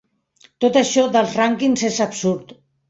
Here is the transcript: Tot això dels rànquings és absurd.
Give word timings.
Tot 0.65 0.79
això 0.81 1.05
dels 1.19 1.37
rànquings 1.43 1.87
és 1.95 2.03
absurd. 2.09 2.61